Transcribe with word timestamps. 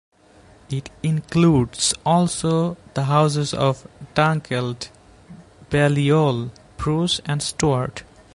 It 0.71 0.89
includes 1.03 1.93
also 2.03 2.75
the 2.95 3.03
Houses 3.03 3.53
of 3.53 3.85
Dunkeld, 4.15 4.89
Balliol, 5.69 6.49
Bruce, 6.77 7.21
and 7.27 7.43
Stewart. 7.43 8.01